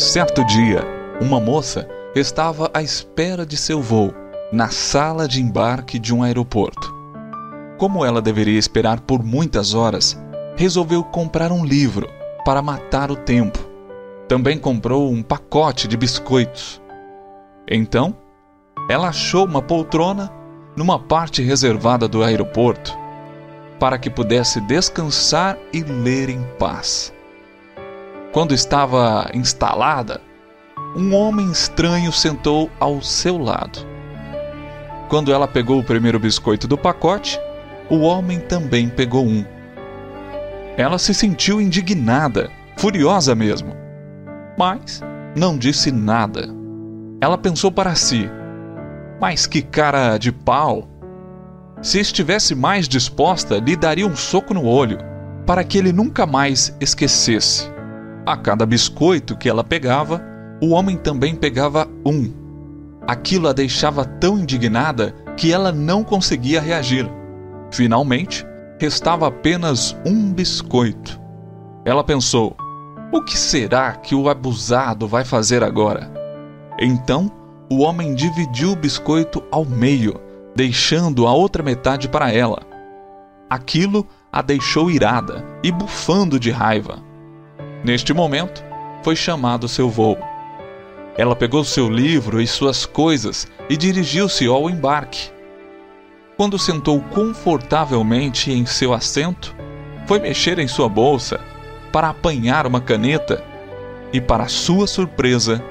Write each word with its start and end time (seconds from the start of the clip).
Certo 0.00 0.42
dia, 0.46 0.82
uma 1.20 1.38
moça 1.38 1.86
estava 2.14 2.70
à 2.72 2.82
espera 2.82 3.44
de 3.44 3.54
seu 3.54 3.82
voo 3.82 4.14
na 4.50 4.70
sala 4.70 5.28
de 5.28 5.42
embarque 5.42 5.98
de 5.98 6.14
um 6.14 6.22
aeroporto. 6.22 6.90
Como 7.76 8.02
ela 8.02 8.22
deveria 8.22 8.58
esperar 8.58 9.00
por 9.00 9.22
muitas 9.22 9.74
horas, 9.74 10.18
resolveu 10.56 11.04
comprar 11.04 11.52
um 11.52 11.62
livro 11.62 12.08
para 12.46 12.62
matar 12.62 13.10
o 13.10 13.14
tempo. 13.14 13.58
Também 14.26 14.56
comprou 14.56 15.12
um 15.12 15.22
pacote 15.22 15.86
de 15.86 15.98
biscoitos. 15.98 16.80
Então, 17.70 18.16
ela 18.88 19.08
achou 19.08 19.44
uma 19.44 19.60
poltrona 19.60 20.32
numa 20.74 20.98
parte 20.98 21.42
reservada 21.42 22.08
do 22.08 22.24
aeroporto 22.24 22.98
para 23.78 23.98
que 23.98 24.08
pudesse 24.08 24.62
descansar 24.62 25.58
e 25.74 25.82
ler 25.82 26.30
em 26.30 26.42
paz. 26.58 27.12
Quando 28.32 28.54
estava 28.54 29.28
instalada, 29.34 30.20
um 30.96 31.12
homem 31.12 31.50
estranho 31.50 32.12
sentou 32.12 32.70
ao 32.78 33.02
seu 33.02 33.36
lado. 33.36 33.80
Quando 35.08 35.32
ela 35.32 35.48
pegou 35.48 35.80
o 35.80 35.84
primeiro 35.84 36.16
biscoito 36.20 36.68
do 36.68 36.78
pacote, 36.78 37.40
o 37.90 37.98
homem 38.02 38.38
também 38.38 38.88
pegou 38.88 39.26
um. 39.26 39.44
Ela 40.76 40.96
se 40.96 41.12
sentiu 41.12 41.60
indignada, 41.60 42.48
furiosa 42.76 43.34
mesmo. 43.34 43.74
Mas 44.56 45.00
não 45.36 45.58
disse 45.58 45.90
nada. 45.90 46.48
Ela 47.20 47.36
pensou 47.36 47.72
para 47.72 47.96
si: 47.96 48.30
Mas 49.20 49.44
que 49.44 49.60
cara 49.60 50.16
de 50.18 50.30
pau! 50.30 50.88
Se 51.82 51.98
estivesse 51.98 52.54
mais 52.54 52.86
disposta, 52.86 53.58
lhe 53.58 53.74
daria 53.74 54.06
um 54.06 54.14
soco 54.14 54.54
no 54.54 54.64
olho, 54.64 54.98
para 55.44 55.64
que 55.64 55.78
ele 55.78 55.92
nunca 55.92 56.26
mais 56.26 56.76
esquecesse. 56.80 57.79
A 58.26 58.36
cada 58.36 58.66
biscoito 58.66 59.36
que 59.36 59.48
ela 59.48 59.64
pegava, 59.64 60.22
o 60.62 60.70
homem 60.70 60.96
também 60.96 61.34
pegava 61.34 61.88
um. 62.04 62.30
Aquilo 63.06 63.48
a 63.48 63.52
deixava 63.52 64.04
tão 64.04 64.38
indignada 64.38 65.14
que 65.36 65.52
ela 65.52 65.72
não 65.72 66.04
conseguia 66.04 66.60
reagir. 66.60 67.10
Finalmente, 67.70 68.46
restava 68.78 69.26
apenas 69.26 69.96
um 70.04 70.32
biscoito. 70.32 71.18
Ela 71.84 72.04
pensou: 72.04 72.56
o 73.12 73.22
que 73.22 73.36
será 73.38 73.92
que 73.92 74.14
o 74.14 74.28
abusado 74.28 75.08
vai 75.08 75.24
fazer 75.24 75.64
agora? 75.64 76.12
Então, 76.78 77.30
o 77.70 77.78
homem 77.80 78.14
dividiu 78.14 78.72
o 78.72 78.76
biscoito 78.76 79.42
ao 79.50 79.64
meio, 79.64 80.14
deixando 80.54 81.26
a 81.26 81.32
outra 81.32 81.62
metade 81.62 82.08
para 82.08 82.32
ela. 82.32 82.62
Aquilo 83.48 84.06
a 84.30 84.42
deixou 84.42 84.90
irada 84.90 85.44
e 85.62 85.72
bufando 85.72 86.38
de 86.38 86.50
raiva. 86.50 87.09
Neste 87.82 88.12
momento, 88.12 88.62
foi 89.02 89.16
chamado 89.16 89.66
seu 89.66 89.88
voo. 89.88 90.18
Ela 91.16 91.34
pegou 91.34 91.64
seu 91.64 91.88
livro 91.88 92.40
e 92.40 92.46
suas 92.46 92.84
coisas 92.84 93.48
e 93.70 93.76
dirigiu-se 93.76 94.46
ao 94.46 94.68
embarque. 94.68 95.30
Quando 96.36 96.58
sentou 96.58 97.00
confortavelmente 97.00 98.52
em 98.52 98.66
seu 98.66 98.92
assento, 98.92 99.54
foi 100.06 100.18
mexer 100.18 100.58
em 100.58 100.68
sua 100.68 100.88
bolsa 100.88 101.40
para 101.90 102.10
apanhar 102.10 102.66
uma 102.66 102.80
caneta 102.80 103.42
e, 104.12 104.20
para 104.20 104.48
sua 104.48 104.86
surpresa, 104.86 105.62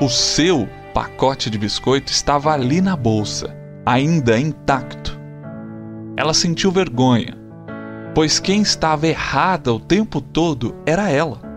o 0.00 0.08
seu 0.08 0.68
pacote 0.92 1.48
de 1.48 1.58
biscoito 1.58 2.12
estava 2.12 2.52
ali 2.52 2.80
na 2.80 2.96
bolsa, 2.96 3.56
ainda 3.86 4.38
intacto. 4.38 5.18
Ela 6.16 6.34
sentiu 6.34 6.70
vergonha, 6.70 7.36
pois 8.14 8.38
quem 8.38 8.62
estava 8.62 9.06
errada 9.06 9.72
o 9.72 9.80
tempo 9.80 10.20
todo 10.20 10.74
era 10.86 11.10
ela 11.10 11.53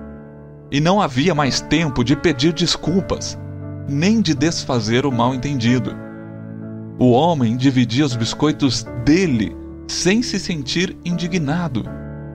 e 0.72 0.80
não 0.80 1.02
havia 1.02 1.34
mais 1.34 1.62
tempo 1.62 2.04
de 2.04 2.16
pedir 2.16 2.54
desculpas, 2.54 3.38
nem 3.88 4.22
de 4.22 4.34
desfazer 4.34 5.06
o 5.06 5.12
mal-entendido. 5.12 5.96
O 7.00 7.12
homem 7.12 7.56
dividia 7.56 8.06
os 8.06 8.16
biscoitos 8.16 8.84
dele 9.06 9.56
sem 9.88 10.22
se 10.22 10.40
sentir 10.40 10.98
indignado, 11.06 11.86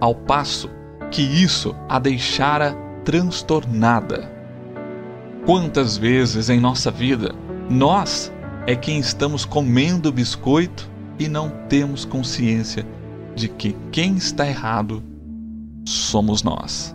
ao 0.00 0.14
passo 0.14 0.70
que 1.10 1.22
isso 1.22 1.74
a 1.88 1.98
deixara 1.98 2.74
transtornada. 3.04 4.30
Quantas 5.44 5.96
vezes 5.96 6.48
em 6.48 6.60
nossa 6.60 6.90
vida 6.90 7.34
nós 7.68 8.32
é 8.66 8.76
quem 8.76 8.98
estamos 8.98 9.44
comendo 9.44 10.12
biscoito 10.12 10.88
e 11.18 11.28
não 11.28 11.50
temos 11.68 12.04
consciência 12.04 12.86
de 13.34 13.48
que 13.48 13.76
quem 13.90 14.16
está 14.16 14.46
errado 14.46 15.02
somos 15.84 16.42
nós. 16.42 16.94